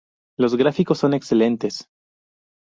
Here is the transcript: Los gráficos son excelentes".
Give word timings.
Los 0.39 0.55
gráficos 0.55 0.97
son 0.97 1.13
excelentes". 1.13 1.87